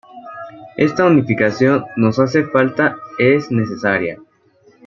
Esta 0.77 1.05
unificación 1.05 1.85
nos 1.95 2.17
hace 2.17 2.45
falta, 2.45 2.95
es 3.19 3.51
necesaria. 3.51 4.17